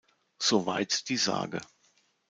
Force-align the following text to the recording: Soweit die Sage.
Soweit 0.39 1.07
die 1.09 1.17
Sage. 1.17 1.61